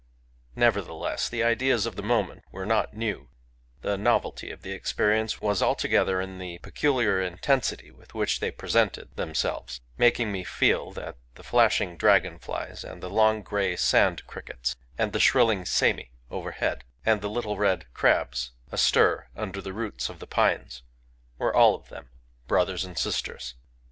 [0.55, 3.29] Nevertheless, the ideas of the moment were not new:
[3.81, 9.15] the novelty of the experience was altogether in the peculiar intensity with which they presented
[9.15, 14.75] themselves; making me feel that the flashing dragon flies, and the long gray sand crickets,
[14.97, 20.17] and the shrilling semi overhead, and the little red crabs astir under the roots of
[20.17, 20.81] the pines,
[21.37, 22.09] were all of them
[22.47, 23.53] brothers and sisters.